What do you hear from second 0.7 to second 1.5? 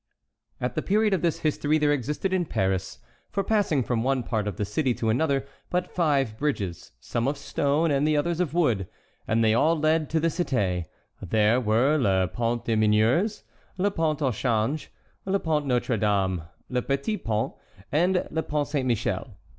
the period of this